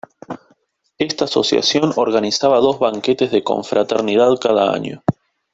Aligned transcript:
Esta 0.97 1.25
asociación 1.25 1.93
organizaba 1.95 2.57
dos 2.57 2.79
banquetes 2.79 3.29
de 3.29 3.43
confraternidad 3.43 4.39
cada 4.41 4.73
año. 4.73 5.03